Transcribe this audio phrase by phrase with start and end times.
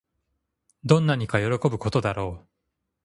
[0.83, 2.47] どんなにかよろこぶことだろう